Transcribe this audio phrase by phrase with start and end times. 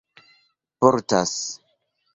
[0.81, 1.33] portas